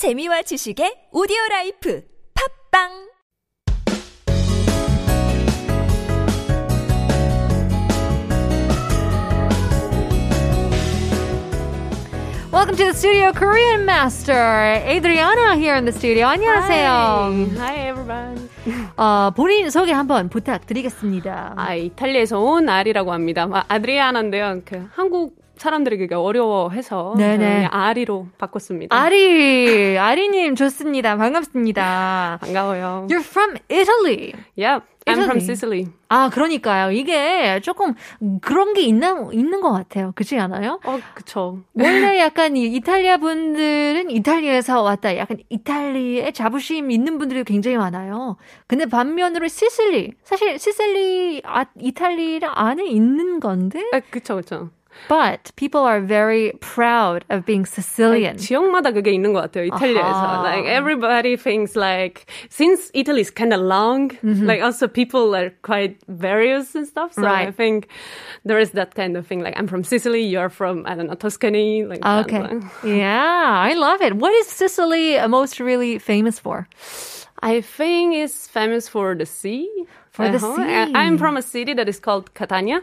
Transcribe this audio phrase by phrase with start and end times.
[0.00, 2.00] 재미와 지식의 오디오 라이프
[2.32, 2.88] 팟빵
[12.50, 16.28] Welcome to the studio, Korean Master Adriana here in the studio.
[16.28, 17.58] 안녕하세요.
[17.58, 18.48] Hi everyone.
[18.96, 21.52] 어, 본인 소개 한번 부탁드리겠습니다.
[21.58, 23.46] 아, 이탈리아에서 온 아리라고 합니다.
[23.52, 24.62] 아, 아드리아나인데요.
[24.64, 27.66] 그 한국 사람들에게 어려워해서 네네.
[27.66, 28.96] 아리로 바꿨습니다.
[28.96, 31.16] 아리, 아리님 좋습니다.
[31.18, 32.38] 반갑습니다.
[32.40, 33.06] 반가워요.
[33.10, 34.32] You're from Italy.
[34.56, 35.36] Yep, I'm from.
[35.36, 35.86] Sicily.
[36.08, 36.92] 아, 그러니까요.
[36.92, 37.94] 이게 조금
[38.40, 40.12] 그런 게 있나, 있는 것 같아요.
[40.14, 40.80] 그렇지 않아요?
[40.82, 41.58] 어, 그쵸.
[41.74, 45.14] 원래 약간 이 이탈리아 분들은 이탈리아에서 왔다.
[45.18, 48.38] 약간 이탈리아에 자부심 있는 분들이 굉장히 많아요.
[48.66, 50.12] 근데 반면으로 시실리.
[50.24, 53.84] 사실 시실리, 아, 이탈리아 안에 있는 건데.
[53.92, 54.70] 아, 그쵸, 그쵸.
[55.09, 58.37] But people are very proud of being Sicilian.
[58.37, 60.23] 지역마다 그게 있는 것 같아요, 이탈리아에서.
[60.25, 60.41] 아하.
[60.41, 65.97] Like, everybody thinks like, since Italy is kind of long, like, also people are quite
[66.07, 67.11] various and stuff.
[67.13, 67.53] So I Right.
[67.55, 67.87] think
[68.45, 69.41] there is that kind of thing.
[69.43, 71.83] Like, I'm from Sicily, you're from, I don't know, Tuscany.
[71.83, 72.25] Like, that.
[72.31, 72.47] Okay.
[72.87, 74.15] Yeah, I love it.
[74.15, 76.67] What is Sicily most really famous for?
[77.43, 79.67] I think it's famous for the sea.
[80.09, 80.55] For the Uh-huh.
[80.55, 80.93] sea.
[80.95, 82.79] I'm from a city that is called Catania.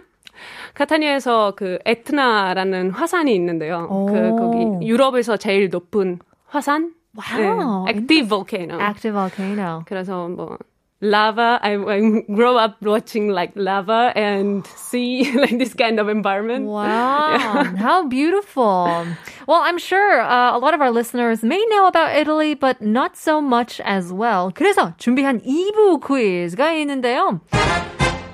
[0.74, 3.86] 카타니아에서 그 에트나라는 화산이 있는데요.
[3.90, 4.06] 오.
[4.06, 6.94] 그 거기 유럽에서 제일 높은 화산.
[7.14, 7.84] Wow.
[7.84, 8.80] 네, active volcano.
[8.80, 9.82] Active volcano.
[9.86, 10.56] 그래서 뭐
[11.02, 11.58] lava.
[11.60, 16.66] I, I grew up watching like lava and sea, like this kind of environment.
[16.66, 17.36] Wow,
[17.76, 19.04] how beautiful.
[19.46, 23.16] Well, I'm sure uh, a lot of our listeners may know about Italy, but not
[23.16, 24.52] so much as well.
[24.54, 27.40] 그래서 준비한 2부 퀴즈가 있는데요.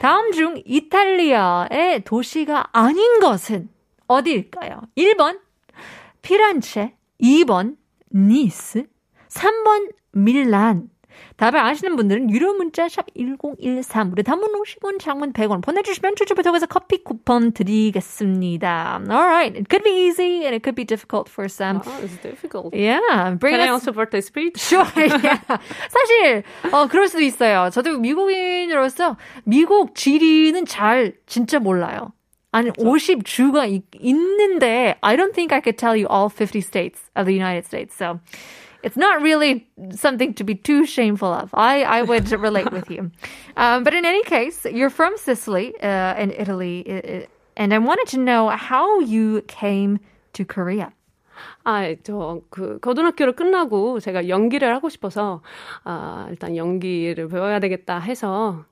[0.03, 3.69] 다음 중 이탈리아의 도시가 아닌 것은
[4.07, 4.81] 어디일까요?
[4.97, 5.39] 1번
[6.21, 7.77] 피란체, 2번
[8.13, 8.85] 니스,
[9.29, 10.89] 3번 밀란.
[11.37, 17.03] 답을 아시는 분들은 유료 문자 샵 1013으로 단문 50원, 장문 100원 보내주시면 추첨을 통해서 커피
[17.03, 19.01] 쿠폰 드리겠습니다.
[19.09, 21.81] Alright, it could be easy and it could be difficult for some.
[21.85, 22.73] Oh, it's difficult.
[22.73, 24.57] Yeah, bring Can I us also participate?
[24.57, 25.39] Sure, yeah.
[25.89, 27.69] 사실 어 그럴 수도 있어요.
[27.71, 32.13] 저도 미국인으로서 미국 지리는 잘 진짜 몰라요.
[32.53, 33.67] 아니 50주가
[33.99, 37.95] 있는데 I don't think I could tell you all 50 states of the United States.
[37.95, 38.19] So
[38.82, 41.50] it's not really something to be too shameful of.
[41.54, 43.10] I, I would relate with you.
[43.56, 47.26] Um, but in any case, you're from Sicily uh, in Italy, uh, uh,
[47.56, 49.98] and I wanted to know how you came
[50.34, 50.92] to Korea.
[51.64, 55.42] 아, 저, 그, 고등학교를 끝나고 제가 연기를 하고 싶어서,
[55.84, 58.64] 아, 일단 연기를 배워야 되겠다 해서,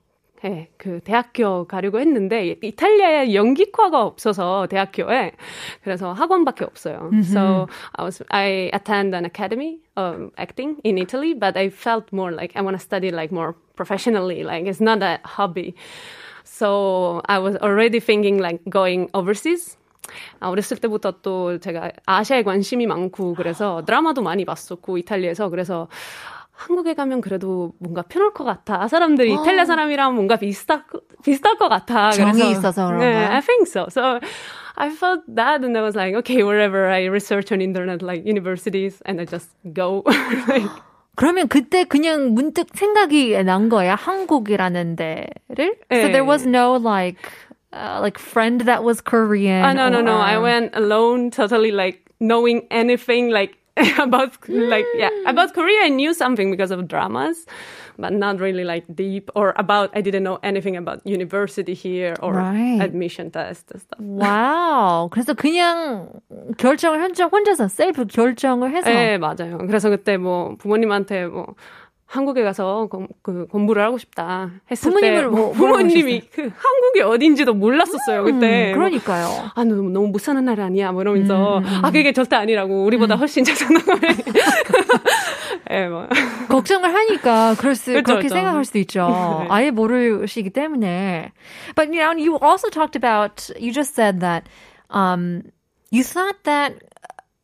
[0.44, 5.32] 예, 그, 대학교 가려고 했는데, 이탈리아에 연기과가 없어서, 대학교에.
[5.84, 7.10] 그래서 학원밖에 없어요.
[7.22, 12.32] So, I was, I attend an academy of acting in Italy, but I felt more
[12.32, 15.74] like I want to study like more professionally, like it's not a hobby.
[16.44, 19.76] So, I was already thinking like going overseas.
[20.40, 25.88] 아, 어렸을 때부터 또 제가 아시아에 관심이 많고 그래서 드라마도 많이 봤었고 이탈리아에서 그래서
[26.52, 28.86] 한국에 가면 그래도 뭔가 편할 것 같아.
[28.86, 32.10] 사람들이 이탈리아 사람이랑 뭔가 비슷할 거- 비슷할 것 같아.
[32.12, 33.04] 정이 그래서 있어서 그런가?
[33.04, 33.86] 네, I think so.
[33.90, 34.20] So
[34.76, 39.00] I felt that and I was like, okay, wherever I research on internet like universities
[39.06, 40.02] and I just go.
[40.48, 40.68] like,
[41.16, 45.76] 그러면 그때 그냥 문득 생각이 난 거야 한국이라는 데를.
[45.90, 46.12] So 예.
[46.12, 47.16] there was no like
[47.72, 49.64] uh, like friend that was Korean.
[49.64, 50.16] Ah, no, no, no.
[50.18, 53.56] or- I went alone, totally like knowing anything like
[53.99, 55.85] about like yeah about Korea.
[55.85, 57.45] I knew something because of dramas,
[57.99, 59.91] but not really like deep or about.
[59.93, 62.81] I didn't know anything about university here or Right.
[62.81, 63.99] admission test and stuff.
[64.01, 65.09] 와우.
[65.09, 66.09] 그래서 그냥
[66.57, 69.57] 결정을 혼자 혼자서 셀프 결정을 해서 네, 맞아요.
[69.67, 71.53] 그래서 그때 뭐 부모님한테 뭐
[72.12, 77.54] 한국에 가서 공, 그 공부를 하고 싶다 했을 부모님을 때 뭐- 부모님이 그 한국이 어딘지도
[77.54, 78.72] 몰랐었어요 그때.
[78.72, 79.50] 음, 그러니까요.
[79.54, 80.92] 아, 너 너무 못 사는 나라 아니야?
[80.92, 81.62] 뭐 이러면서.
[81.82, 82.84] 아, 그게 절대 아니라고.
[82.84, 84.08] 우리보다 훨씬 잘 사는 거래.
[85.70, 86.06] 예, 뭐.
[86.48, 88.34] 걱정을 하니까 그럴 수 그렇죠, 그렇게 그렇죠.
[88.34, 89.08] 생각할 수도 있죠.
[89.08, 89.46] 네.
[89.48, 91.32] 아예 모르시기 때문에.
[91.74, 94.44] But you know, you also talked about you just said that
[94.90, 95.42] um
[95.90, 96.74] you thought that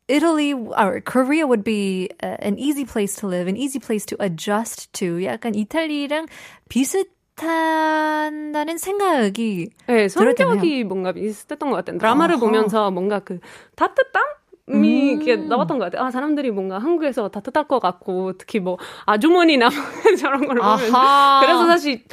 [0.09, 4.17] Italy or Korea would be uh, an easy place to live, an easy place to
[4.19, 5.23] adjust to.
[5.23, 6.25] 약간 이탈리아랑
[6.67, 10.09] 비슷한다는 생각이 네.
[10.09, 11.99] 성격이 뭔가 비슷했던 것 같아요.
[11.99, 12.41] 드라마를 아하.
[12.41, 13.39] 보면서 뭔가 그
[13.75, 14.23] 따뜻함?
[14.69, 14.83] 이 음.
[14.83, 16.05] 이렇게 나왔던 것 같아요.
[16.05, 19.69] 아, 사람들이 뭔가 한국에서 따뜻할 것 같고, 특히 뭐, 아주머니나
[20.19, 20.77] 저런 걸 보면.
[21.41, 22.03] 그래서 사실,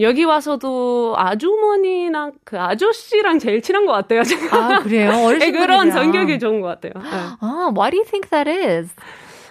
[0.00, 4.22] 여기 와서도 아주머니나 그 아저씨랑 제일 친한 것 같아요.
[4.22, 4.56] 제가.
[4.56, 5.10] 아 그래요?
[5.12, 5.90] 네, 어르신 그런 분들이랑.
[5.90, 6.92] 성격이 좋은 것 같아요.
[7.02, 7.10] 네.
[7.40, 8.94] 아, why do you think that is?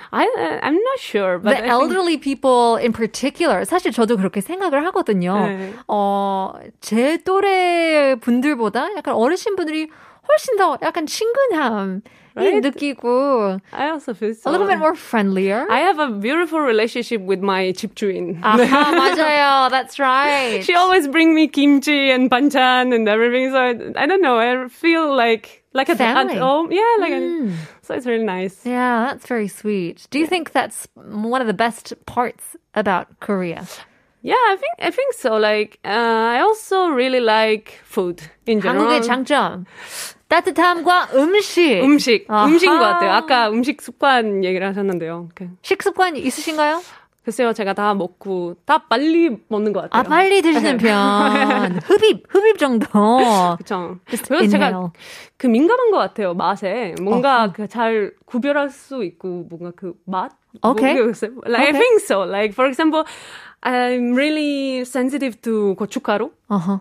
[0.10, 0.26] I
[0.62, 5.48] I'm not sure, but the elderly people in particular, 사실 저도 그렇게 생각을 하거든요.
[5.48, 5.74] 네.
[5.90, 9.90] 어, 제 또래 분들보다 약간 어르신 분들이
[10.30, 12.02] 훨씬 더 약간 친근함
[12.37, 12.63] Right?
[12.63, 14.49] 느끼고 I also feel so.
[14.49, 15.67] a little bit more friendlier.
[15.71, 18.41] I have a beautiful relationship with my 집주인.
[18.41, 19.71] 아하, 맞아요.
[19.71, 20.65] That's right.
[20.65, 23.51] She always bring me kimchi and banchan and everything.
[23.51, 24.39] So I, I don't know.
[24.39, 26.35] I feel like like a Family.
[26.35, 26.73] at home.
[26.73, 28.65] Yeah, like a, so it's really nice.
[28.65, 30.07] Yeah, that's very sweet.
[30.11, 33.67] Do you think that's one of the best parts about Korea?
[34.28, 35.38] Yeah, I think I think so.
[35.40, 38.92] Like uh, I also really like food in general.
[38.92, 39.64] 한국의 장점.
[40.28, 41.82] 따뜻함과 음식.
[41.82, 42.46] 음식 아하.
[42.48, 43.12] 음식인 것 같아요.
[43.12, 45.30] 아까 음식 습관 얘기를 하셨는데요.
[45.34, 46.82] 그, 식습관 있으신가요?
[47.24, 50.00] 글쎄요, 제가 다 먹고 다 빨리 먹는 것 같아요.
[50.00, 51.80] 아, 빨리 드시는 편.
[51.84, 52.88] 흡입, 흡입 정도.
[53.58, 54.00] 그렇죠.
[54.10, 54.92] Just 그래서 제가.
[55.38, 56.34] 그 민감한 것 같아요.
[56.34, 60.32] 맛에 뭔가 그잘 구별할 수 있고 뭔가 그 맛.
[60.63, 60.95] Okay.
[60.95, 61.31] 모르겠어요.
[61.47, 61.79] Like I Okay.
[61.79, 62.21] think so.
[62.25, 63.05] Like for example,
[63.63, 66.31] I'm really sensitive to 고춧가루.
[66.51, 66.81] 어허.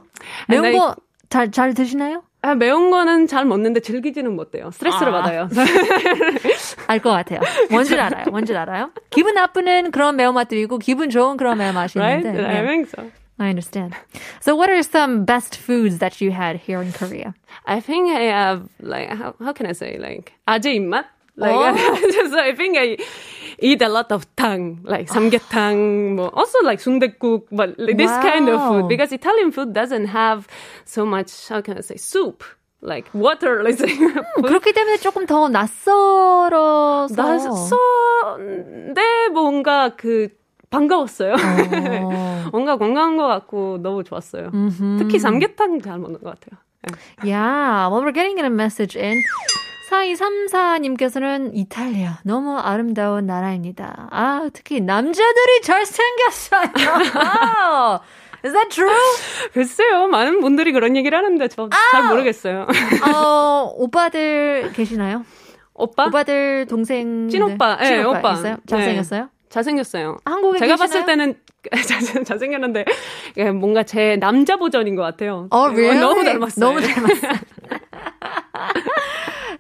[0.50, 0.95] And 매운 I- 거
[1.30, 2.24] 잘, 잘 드시나요?
[2.44, 4.72] 아, 매운 거는 잘 먹는데 즐기지는 못해요.
[4.72, 5.22] 스트레스를 아.
[5.22, 5.48] 받아요.
[6.88, 7.39] 알 것 같아요.
[7.69, 8.25] 뭔지 알아요.
[8.31, 8.92] 뭔지 알아요.
[9.12, 12.28] 기분 나쁘는 그런 매운맛도 있고, 기분 좋은 그런 매운맛이 right?
[12.28, 12.45] 있는데.
[12.48, 12.68] I 네.
[12.68, 13.12] think so.
[13.39, 13.95] I understand.
[14.42, 17.33] So what are some best foods that you had here in Korea?
[17.66, 21.06] I think I have like how how can I say like 아재 입맛?
[21.38, 21.74] Like Oh.
[22.30, 22.98] so I think I
[23.58, 28.49] eat a lot of tang, like samgyetang, 뭐, also like sundaekguk, but like this kind
[28.49, 28.69] of Wow.
[28.69, 30.47] food because Italian food doesn't have
[30.85, 32.44] so much how can I say soup,
[32.82, 33.97] like water, let's say.
[34.37, 37.14] 그렇기 때문에 조금 더 낯설어서.
[38.37, 40.29] 낯선데 뭔가 그
[40.70, 41.35] 반가웠어요.
[41.35, 42.44] 어.
[42.53, 44.50] 뭔가 건강한 것 같고 너무 좋았어요.
[44.99, 46.58] 특히 삼계탕 잘 먹는 것 같아요.
[46.82, 46.93] 네.
[47.25, 49.17] Yeah, well, we're getting a message in.
[49.96, 54.08] 4234님께서는 이탈리아 너무 아름다운 나라입니다.
[54.10, 56.70] 아, 특히 남자들이 잘생겼어요.
[58.44, 58.90] Is that true?
[59.52, 62.66] 글쎄요, 많은 분들이 그런 얘기를 하는데 저잘 모르겠어요.
[63.12, 65.25] 어, 오빠들 계시나요?
[65.75, 66.06] 오빠?
[66.06, 68.32] 오빠들 동생 찐오빠, 예, 찐오빠 오빠.
[68.34, 68.54] 있어요?
[68.54, 68.60] 네.
[68.66, 69.28] 잘생겼어요?
[69.48, 70.19] 잘생겼어요.
[70.25, 70.87] 한국에 제가 계시나요?
[70.88, 71.34] 봤을 때는
[72.14, 72.84] 잘- 잘생겼는데
[73.38, 75.48] 예, 뭔가 제 남자 버전인 것 같아요.
[75.50, 75.98] 어, really?
[75.98, 76.64] 너무 닮았어요.
[76.64, 77.32] 너무 닮았어요.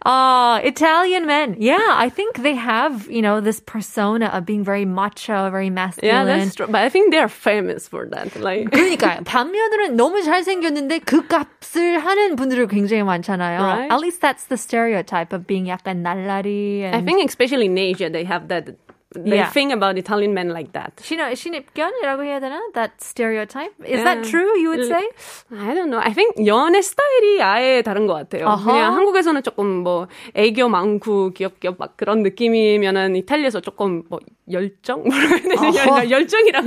[0.05, 1.55] Uh, Italian men.
[1.59, 5.71] Yeah, I think they have, you know, this persona of being very macho, very Yeah,
[5.71, 6.25] masculine.
[6.25, 6.67] that's true.
[6.67, 8.35] But I think they're famous for that.
[8.39, 9.23] Like, 그러니까요.
[9.23, 13.59] 반면으로는 너무 잘생겼는데 그 값을 하는 분들이 굉장히 많잖아요.
[13.61, 13.91] Right.
[13.91, 16.81] At least that's the stereotype of being 약간 날라리.
[16.83, 18.75] And I think especially in Asia, they have that.
[19.16, 19.52] They Yeah.
[19.52, 20.92] think about Italian men like that.
[21.02, 22.60] 신입, 신입견이라고 해야 되나?
[22.74, 23.72] That stereotype?
[23.84, 24.30] Is that Yeah.
[24.30, 25.08] true, you would say?
[25.52, 25.98] I don't know.
[26.00, 28.48] I think 연애 스타일이 아예 다른 것 같아요.
[28.48, 28.72] 아하.
[28.72, 34.20] 그냥 한국에서는 조금 뭐 애교 많고 귀엽게 막 그런 느낌이면은 이탈리아에서 조금 뭐
[34.50, 36.08] 열정 아하.
[36.10, 36.64] 열정이랑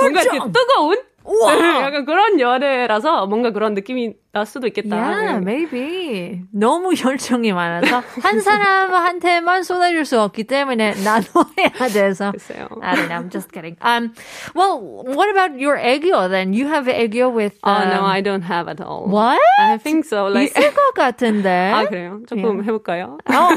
[0.00, 0.52] 뭔가 열정.
[0.52, 0.96] 뜨거운
[1.28, 1.82] 우와.
[1.82, 4.96] 약간 그런 연애라서 뭔가 그런 느낌이 날 수도 있겠다.
[4.96, 6.40] Yeah, maybe.
[6.52, 12.32] 너무 열정이 많아서 한 사람한테만 쏟아줄 수 없기 때문에 나눠야 돼서.
[12.32, 12.68] 글쎄요.
[12.80, 13.16] I don't know.
[13.20, 13.76] I'm just kidding.
[13.82, 14.14] Um,
[14.54, 16.54] well, what about your 애교 then?
[16.54, 17.58] You have 애교 with.
[17.62, 19.04] Oh Um, no, I don't have at all.
[19.06, 19.38] What?
[19.60, 20.28] I think so.
[20.28, 21.72] Like 있을 것 같은데.
[21.74, 22.20] 아 그래요?
[22.26, 23.18] 조금 해볼까요?
[23.28, 23.48] 어,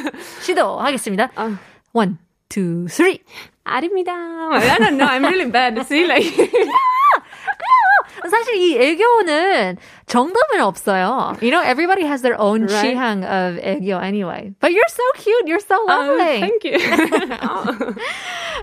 [0.41, 1.31] 시도하겠습니다.
[1.35, 1.57] 아.
[1.93, 2.17] One,
[2.49, 3.19] two, three.
[3.63, 4.11] 아닙니다.
[4.13, 5.05] I don't know.
[5.07, 5.79] I'm really bad.
[5.85, 6.25] See, like
[8.31, 11.35] 사실 이 애교는 정답은 없어요.
[11.41, 12.95] You know, everybody has their own Right.
[12.95, 14.53] 취향 of 애교 anyway.
[14.59, 15.47] But you're so cute.
[15.47, 16.39] You're so Oh, lovely.
[16.39, 16.79] thank you.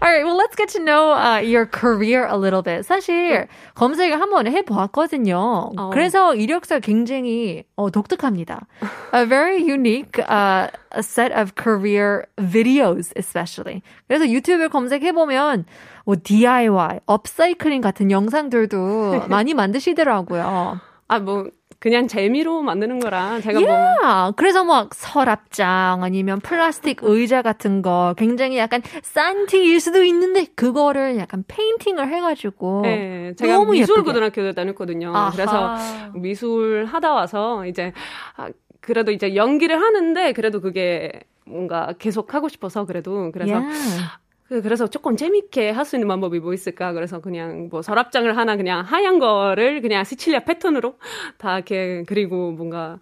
[0.01, 2.87] All right, well, let's get to know uh, your career a little bit.
[2.87, 5.73] 사실 검색을 한번 해보았거든요.
[5.77, 5.91] 어.
[5.93, 8.67] 그래서 이력서 굉장히 어, 독특합니다.
[9.13, 13.83] A very unique uh, a set of career videos, especially.
[14.07, 15.65] 그래서 유튜브 검색해보면
[16.05, 20.81] 뭐 DIY, upcycling 같은 영상들도 많이 만드시더라고요.
[21.09, 21.47] 아, 뭐,
[21.81, 24.33] 그냥 재미로 만드는 거라, 제가 뭐, Yeah.
[24.37, 31.19] 그래서 막 서랍장 아니면 플라스틱 의자 같은 거 굉장히 약간 싼 티일 수도 있는데 그거를
[31.19, 34.11] 약간 painting을 해가지고 예, 제가 너무 미술 예쁘게.
[34.11, 35.15] 고등학교를 다녔거든요.
[35.15, 35.31] 아하.
[35.31, 35.77] 그래서
[36.15, 37.93] 미술 하다 와서 이제,
[38.37, 38.49] 아,
[38.89, 41.13] 그래도 이제 연기를 하는데, 그래도 그게
[41.45, 44.09] 뭔가 계속 하고 싶어서 그래도, 그래서, Yeah.
[44.49, 46.95] 그- 그래서 조금 재밌게 할 수 있는 방법이 뭐 있을까?
[46.95, 50.97] 그래서 그냥 뭐 서랍장을 하나 그냥 하얀 거를 그냥 시칠리아 패턴으로
[51.37, 52.99] 다 이렇게 그리고 뭔가,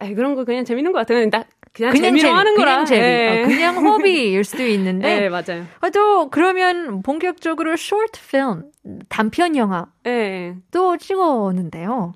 [0.00, 1.28] 에이, 그런 거 그냥 재밌는 것 같아요.
[1.28, 1.44] 나,
[1.78, 2.70] 그냥, 재미로 재미, 하는 거라.
[2.72, 3.42] 그냥 재미, 예.
[3.42, 5.64] 어, 그냥 허비일 수도 있는데 네, 맞아요.
[5.80, 8.64] 아, 또 그러면 본격적으로 short film
[9.08, 10.54] 단편 영화 예.
[10.70, 12.14] 또 찍었는데요.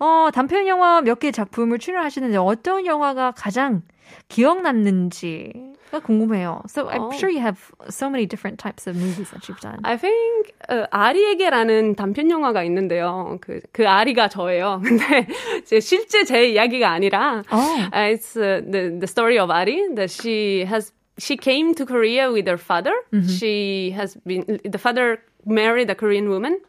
[0.00, 3.82] 어, 단편 영화 몇 개 작품을 출연하시는데 어떤 영화가 가장
[4.28, 6.62] 기억 남는지가 궁금해요.
[6.68, 7.12] So I'm 어.
[7.14, 7.58] sure you have
[7.88, 9.80] so many different types of movies that you've done.
[9.84, 13.38] I think 어, 아리에게라는 단편 영화가 있는데요.
[13.40, 14.80] 그, 그 아리가 저예요.
[14.84, 15.26] 근데
[15.64, 17.88] 제 실제 제 이야기가 아니라 Oh.
[17.92, 22.32] uh, it's uh, the the story of Ari that she has she came to Korea
[22.32, 22.92] with her father.
[23.28, 26.60] She has been the father married a Korean woman.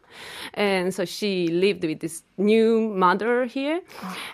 [0.54, 3.82] And so she lived with this new mother here.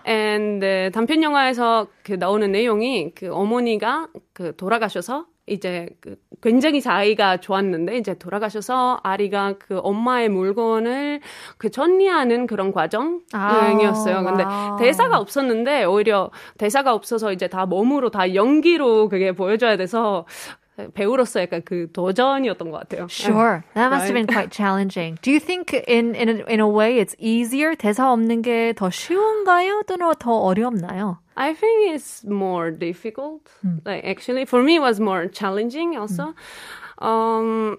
[0.04, 7.38] And uh, 단편 영화에서 그 나오는 내용이 그 어머니가 그 돌아가셔서 이제 그 굉장히 사이가
[7.38, 11.20] 좋았는데 이제 돌아가셔서 아리가 그 엄마의 물건을
[11.58, 14.16] 그 정리하는 그런 과정이었어요.
[14.16, 14.78] 아, 근데 와우.
[14.78, 20.26] 대사가 없었는데 오히려 대사가 없어서 이제 다 몸으로 다 연기로 그게 보여줘야 돼서
[20.93, 23.07] 배우로서 약간 그 도전이었던 것 같아요.
[23.09, 23.63] Sure.
[23.73, 24.33] That must have been Right.
[24.33, 25.17] quite challenging.
[25.23, 28.89] Do you think in in a, in a way it's easier 대사 없는 게 더
[28.91, 29.81] 쉬운가요?
[29.87, 31.17] 또는 더 어렵나요?
[31.35, 33.41] I think it's more difficult.
[33.85, 36.33] Like actually, for me, it was more challenging also.
[36.99, 37.77] Um,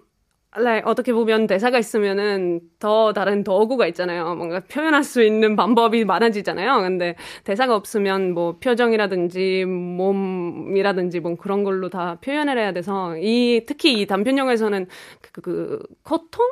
[0.58, 4.36] like 어떻게 보면 대사가 있으면은 더 다른 도구가 있잖아요.
[4.36, 6.82] 뭔가 표현할 수 있는 방법이 많아지잖아요.
[6.82, 14.00] 근데 대사가 없으면 뭐 표정이라든지 몸이라든지 뭐 그런 걸로 다 표현을 해야 돼서 이 특히
[14.02, 14.88] 이 단편 영화에서는
[15.22, 16.46] 그, 그 고통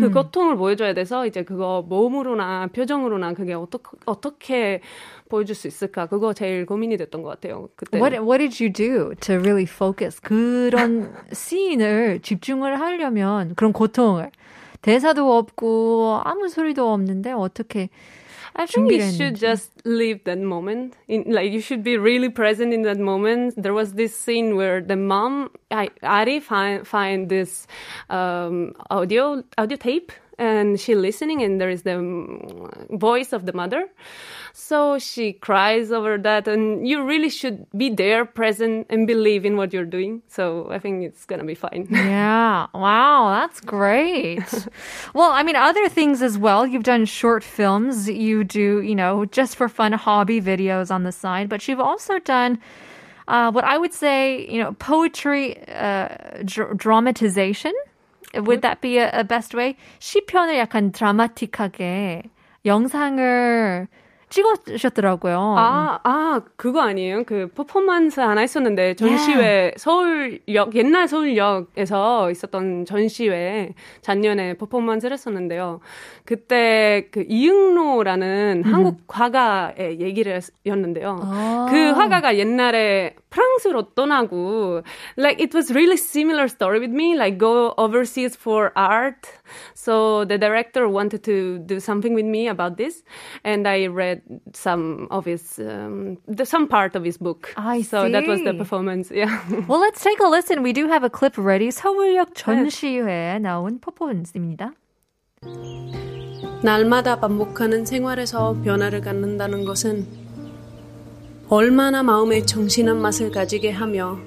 [0.00, 4.80] 그 고통을 보여줘야 돼서 이제 그거 몸으로나 표정으로나 그게 어떻게 어떻게
[5.28, 6.06] 보여줄 수 있을까?
[6.06, 7.98] 그거 제일 고민이 됐던 것 같아요 그때.
[7.98, 10.20] What what did you do to really focus?
[10.20, 14.30] 그런 씬을 집중을 하려면 그런 고통을.
[14.82, 17.88] 대사도 없고 아무 소리도 없는데 어떻게
[18.58, 20.96] I think you should just live that moment.
[21.06, 23.54] In, like you should be really present in that moment.
[23.56, 27.68] There was this scene where the mom, I, Ari, find find this
[28.10, 33.52] um, audio audio tape and she listening, and there is the um, voice of the
[33.52, 33.88] mother.
[34.52, 39.56] So she cries over that, and you really should be there, present, and believe in
[39.56, 40.22] what you're doing.
[40.28, 41.86] So I think it's gonna be fine.
[42.08, 42.66] Yeah.
[42.72, 44.40] Wow, that's great.
[45.14, 46.66] well, I mean, other things as well.
[46.66, 48.08] You've done short films.
[48.08, 52.18] You do, you know, just for fun hobby videos on the side, but you've also
[52.18, 52.58] done
[53.28, 56.08] uh, what I would say, you know, poetry uh,
[56.44, 57.72] dr- dramatization.
[58.35, 59.75] Would that be a, a best way?
[59.99, 62.23] 시편을 약간 드라마틱하게
[62.65, 63.87] 영상을
[64.30, 65.54] 찍으셨더라고요.
[65.58, 67.24] 아, 아, 그거 아니에요?
[67.24, 75.80] 그 퍼포먼스 하나 있었는데 전시회 서울역 옛날 서울역에서 있었던 전시회 작년에 퍼포먼스를 했었는데요.
[76.24, 81.18] 그때 그 이응로라는 한국 화가의 얘기를 였는데요.
[81.22, 81.66] 아.
[81.70, 84.82] 그 화가가 옛날에 프랑스로 떠나고
[85.16, 89.28] like it was really similar story with me like go overseas for art.
[89.74, 93.02] So the director wanted to do something with me about this
[93.44, 94.17] and I read
[94.52, 97.52] some of his um, the, some part of his book.
[97.56, 98.58] I so that was the see.
[98.58, 99.10] performance.
[99.10, 99.40] Yeah.
[99.68, 100.62] Well, let's take a listen.
[100.62, 101.70] We do have a clip ready.
[101.70, 104.72] 서울역 전시회에 나온 퍼포먼스입니다.
[106.62, 110.06] 날마다 반복하는 생활에서 변화를 갖는다는 것은
[111.48, 114.18] 얼마나 마음의 정신한 맛을 가지게 하며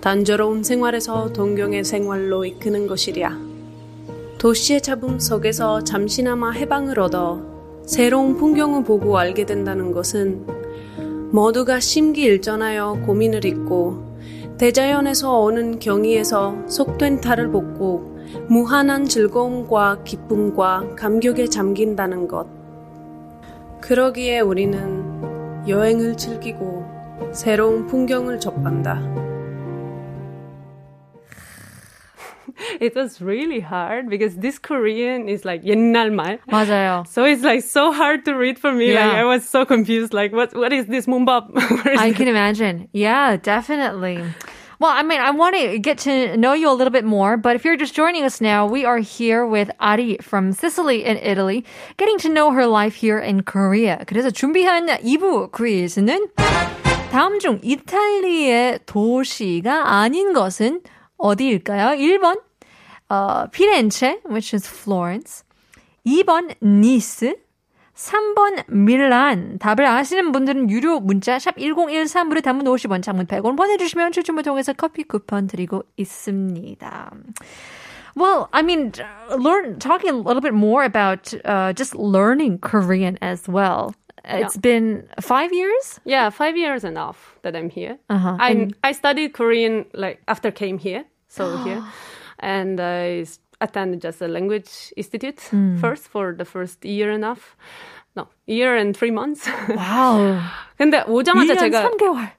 [0.00, 3.46] 단조로운 생활에서 동경의 생활로 이끄는 것이랴.
[4.38, 7.55] 도시의 잡음 속에서 잠시나마 해방을 얻어
[7.86, 10.44] 새로운 풍경을 보고 알게 된다는 것은
[11.30, 14.04] 모두가 심기일전하여 고민을 잊고
[14.58, 18.16] 대자연에서 오는 경의에서 속된 탈을 벗고
[18.48, 22.48] 무한한 즐거움과 기쁨과 감격에 잠긴다는 것.
[23.80, 26.84] 그러기에 우리는 여행을 즐기고
[27.32, 29.00] 새로운 풍경을 접한다.
[32.79, 36.39] It was really hard because this Korean is like 옛날 말.
[36.49, 37.07] 맞아요.
[37.07, 38.93] So it's like so hard to read for me.
[38.93, 39.07] Yeah.
[39.07, 40.13] Like I was so confused.
[40.13, 41.51] Like what what is this mumbap?
[41.53, 42.17] What is I this?
[42.17, 42.87] can imagine.
[42.93, 44.23] Yeah, definitely.
[44.81, 47.55] Well, I mean, I want to get to know you a little bit more, but
[47.55, 51.63] if you're just joining us now, we are here with Ari from Sicily in Italy,
[51.97, 54.01] getting to know her life here in Korea.
[54.07, 56.29] 그래서 준비한 2부 퀴즈는
[57.11, 60.81] 다음 중 이탈리아의 도시가 아닌 것은
[61.17, 61.99] 어디일까요?
[62.01, 62.39] 1번,
[63.09, 65.43] 어, 피렌체, which is Florence.
[66.05, 67.35] 2번, 니스.
[67.93, 69.59] 3번 밀란.
[69.59, 75.03] 답을 아시는 분들은 유료 문자 샵 1013으로 단문 50원, 장문 100원 보내주시면 추첨을 통해서 커피
[75.03, 77.11] 쿠폰 드리고 있습니다.
[78.15, 78.91] Well, I mean,
[79.37, 83.93] learn talking a little bit more about uh, just learning Korean as well.
[84.25, 85.99] It's been five years.
[86.05, 87.97] Yeah, five years enough that I'm here.
[88.09, 88.35] Uh-huh.
[88.39, 91.81] I And- I studied Korean like after came here, so here,
[92.40, 93.24] and I
[93.60, 95.76] attended just a language institute Hmm.
[95.76, 97.56] first for the first year and a half.
[98.16, 99.48] No, year and three months.
[99.68, 100.38] Wow.
[100.78, 102.30] 근데 오자마자 1년 제가 3개월.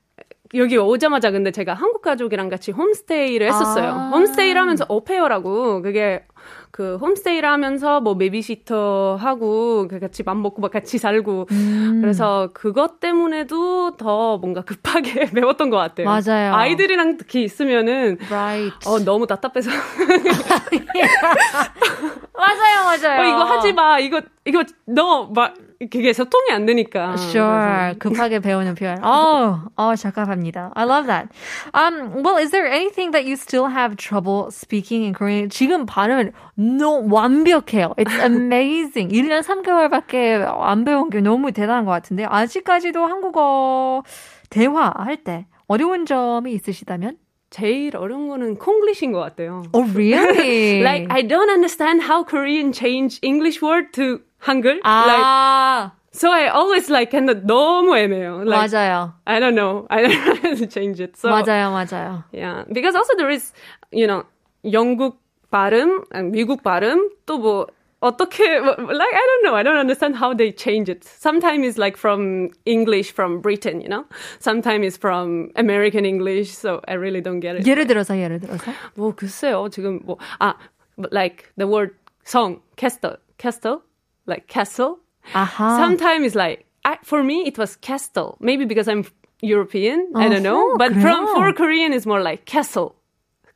[0.56, 3.90] 여기 오자마자 근데 제가 한국 가족이랑 같이 홈스테이를 했었어요.
[3.92, 4.10] 아.
[4.14, 6.24] 홈스테이를 하면서 오페어라고 그게
[6.72, 12.00] 그 홈스테이를 하면서 뭐 베비시터 하고 그 같이 밥 먹고 막 같이 살고 음.
[12.02, 16.06] 그래서 그것 때문에도 더 뭔가 급하게 배웠던 것 같아요.
[16.08, 16.54] 맞아요.
[16.54, 18.90] 아이들이랑 특히 있으면은 Right.
[18.90, 19.70] 어 너무 답답해서
[22.38, 23.22] 맞아요, 맞아요.
[23.22, 25.56] 어 이거 하지 마 이거 이거 너막
[25.92, 27.14] 그게 소통이 안 되니까.
[27.18, 27.94] Sure.
[28.00, 28.98] 급하게 배우는 표현.
[29.04, 30.72] Oh, oh, 적합합니다.
[30.76, 31.30] I love that.
[31.74, 35.50] Um, well, is there anything that you still have trouble speaking in Korean?
[35.50, 37.94] 지금 발음은 너무 완벽해요.
[37.98, 39.10] It's amazing.
[39.14, 44.04] 1년 3개월밖에 안 배운 게 너무 대단한 것 같은데 아직까지도 한국어
[44.50, 47.18] 대화할 때 어려운 점이 있으시다면?
[47.50, 49.64] 제일 어려운 거는 콩글리시인 것 같아요.
[49.72, 50.82] Oh, really?
[50.82, 54.82] like I don't understand how Korean change English word to 한글.
[54.84, 58.44] Like 아, so I always like of 너무 애매해요.
[58.46, 59.14] Like 맞아요.
[59.26, 59.88] I don't know.
[59.90, 61.16] I don't know how to change it.
[61.16, 62.26] So 맞아요, 맞아요.
[62.34, 63.54] yeah, because also there is
[63.92, 64.24] you know
[64.66, 65.16] 영국
[65.51, 67.67] 발음, and 미국 발음 또 뭐
[68.01, 69.55] 어떻게 like I don't know.
[69.55, 71.05] I don't understand how they change it.
[71.05, 74.05] Sometimes it's like from English from Britain, you know.
[74.41, 76.51] Sometimes it's from American English.
[76.51, 77.65] So I really don't get it.
[77.65, 78.73] 예를 들어서, 예를 들어서.
[78.97, 80.55] 뭐 글쎄요 지금 뭐아
[81.13, 83.83] like the word 성 castle castle
[84.27, 84.99] like castle
[85.33, 85.77] 아하.
[85.79, 89.05] sometimes it's like I, for me it was castle maybe because I'm
[89.43, 91.35] European I don't know 어허, but from 그래요?
[91.35, 92.95] for Korean it's more like castle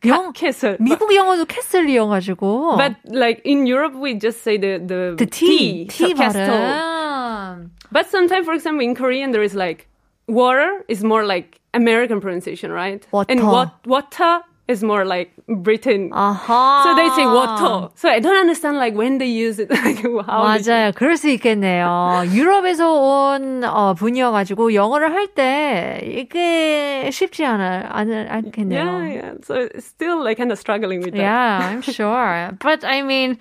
[0.04, 2.76] 영- castle but, 미국 영어도 캐슬리여가지고.
[2.76, 7.71] but like in Europe we just say the the, 그 T, so T castle 발음.
[7.90, 9.88] but sometimes for example in Korean there is like
[10.28, 13.52] water is more like American pronunciation right and Water.
[13.52, 16.83] what water is more like Britain 아하.
[16.83, 17.90] So they say water.
[17.95, 19.71] So I don't understand like when they use it.
[19.71, 20.92] Like how they- 맞아요.
[20.92, 22.25] 그럴 수 있겠네요.
[22.35, 28.75] 유럽에서 온 어, 분이어가지고 영어를 할 때 이게 쉽지 않아, 않, 않겠네요.
[28.83, 29.33] Yeah, yeah.
[29.47, 31.23] So it's still like kind of struggling with that.
[31.23, 32.50] Yeah, I'm sure.
[32.59, 33.38] But I mean,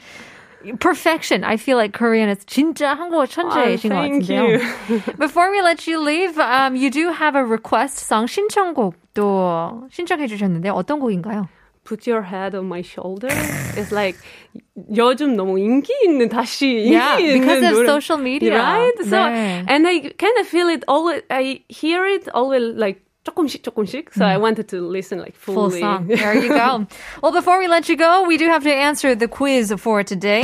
[0.80, 1.44] perfection.
[1.44, 5.18] I feel like Korean is 진짜 한국어 천재이신 것 Ah, thank 같은데요.
[5.20, 10.70] Before we let you leave, um, you do have a request song 신청곡도 신청해 주셨는데
[10.70, 11.48] 어떤 곡인가요?
[11.84, 13.30] Put your head on my shoulder.
[13.78, 14.18] It's like
[14.92, 17.86] 요즘 너무 인기 있는 다시 Yeah, 인기 because 있는 of 노래.
[17.86, 18.58] social media.
[18.58, 18.98] right?
[19.06, 19.66] So 네.
[19.70, 21.22] and I kind of feel it always.
[21.30, 24.09] I hear it always like 조금씩 조금씩.
[24.15, 25.81] So I wanted to listen like Full fully.
[25.81, 26.07] song.
[26.09, 26.87] There you go.
[27.23, 30.43] well, before we let you go, we do have to answer the quiz for today.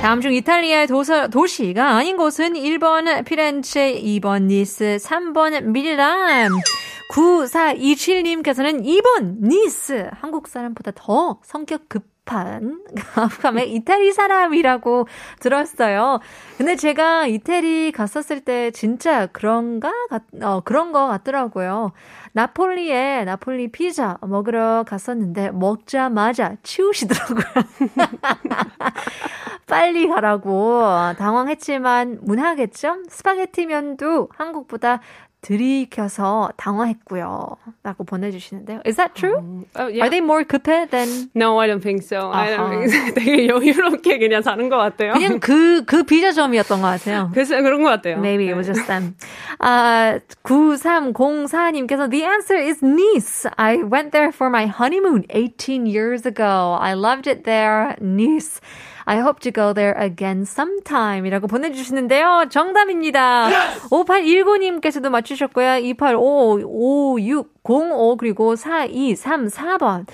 [0.00, 6.50] 다음 중 이탈리아의 도서, 도시가 아닌 곳은 1번 피렌체, 2번 니스, 3번 밀란.
[7.12, 10.08] 9427님께서는 2번 니스.
[10.12, 12.82] 한국 사람보다 더 성격 급한
[13.14, 15.06] 가감의 이태리 사람이라고
[15.40, 16.20] 들었어요.
[16.58, 19.92] 근데 제가 이태리 갔었을 때 진짜 그런가?
[20.10, 21.92] 같- 어, 그런 거 같더라고요.
[22.32, 27.44] 나폴리에 나폴리 피자 먹으러 갔었는데 먹자마자 치우시더라고요.
[29.66, 30.82] 빨리 가라고
[31.18, 32.98] 당황했지만 문화겠죠?
[33.08, 35.00] 스파게티 면도 한국보다
[35.46, 37.56] 들이켜서 당황했고요.
[37.84, 38.80] 라고 보내주시는데요.
[38.84, 39.64] Is that true?
[39.76, 40.02] Oh, yeah.
[40.02, 42.30] Are they more 급해 than No, I don't think so.
[42.32, 42.56] I 아하.
[42.56, 43.14] don't think so.
[43.14, 45.12] 되게 여유롭게 그냥 사는 것 같아요.
[45.12, 47.30] 그냥 그, 그 피자점이었던 것 같아요.
[47.32, 48.18] 그래서 그런 것 같아요.
[48.18, 49.14] Maybe it was just them.
[49.60, 53.46] Uh, 9304님께서 The answer is Nice.
[53.56, 56.76] I went there for my honeymoon 18 years ago.
[56.80, 57.94] I loved it there.
[58.00, 58.60] Nice.
[59.08, 61.26] I hope to go there again sometime.
[61.26, 62.46] 이라고 보내주시는데요.
[62.50, 63.48] 정답입니다.
[63.90, 65.78] 5819님께서도 맞추셨고요.
[65.94, 70.06] 28555605 그리고 4234번.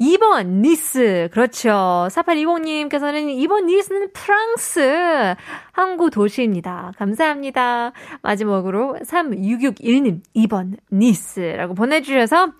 [0.00, 1.28] 2번 니스.
[1.32, 2.06] 그렇죠.
[2.10, 5.34] 4820님께서는 2번 니스는 프랑스
[5.72, 6.92] 항구 도시입니다.
[6.98, 7.92] 감사합니다.
[8.22, 12.52] 마지막으로 3661님 2번 니스라고 보내주셔서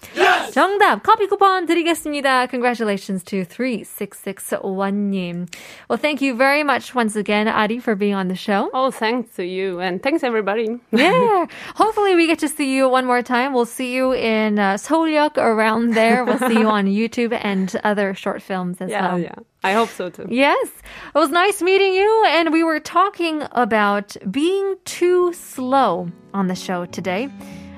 [0.52, 2.46] 정답 커피 쿠폰 드리겠습니다.
[2.46, 5.46] Congratulations to 3661님.
[5.88, 8.70] Well, thank you very much once again, Adi, for being on the show.
[8.72, 10.78] Oh, thanks to you and thanks everybody.
[10.92, 11.46] Yeah.
[11.74, 13.52] Hopefully we get to see you one more time.
[13.52, 16.24] We'll see you in uh, Seoul역 around there.
[16.24, 16.86] We'll see you on
[17.27, 19.19] YouTube and other short films as yeah, well.
[19.19, 19.35] yeah.
[19.63, 20.25] I hope so too.
[20.29, 20.67] Yes.
[21.13, 26.55] It was nice meeting you and we were talking about being too slow on the
[26.55, 27.29] show today.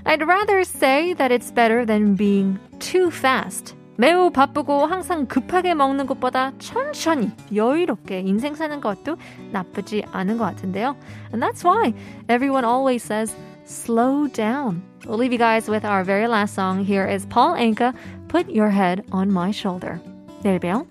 [0.06, 3.76] I'd rather say that it's better than being too fast.
[3.98, 9.18] 매우 바쁘고 항상 급하게 먹는 것보다 천천히 여유롭게 인생 사는 것도
[9.52, 10.98] 나쁘지 않은 것 같은데요.
[11.32, 11.94] And that's why
[12.28, 13.34] everyone always says
[13.66, 14.84] slow down.
[15.06, 16.84] We'll leave you guys with our very last song.
[16.84, 17.94] Here is Paul Anka,
[18.31, 20.01] Put your head on my shoulder.
[20.45, 20.87] 내일 봬요.